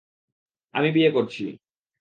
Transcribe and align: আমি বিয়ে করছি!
আমি 0.73 0.89
বিয়ে 0.91 1.11
করছি! 1.11 1.43